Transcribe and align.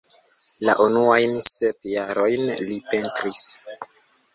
La 0.67 0.75
unuajn 0.85 1.37
sep 1.49 1.93
jarojn 1.95 2.51
li 2.67 2.83
pentris. 2.91 3.49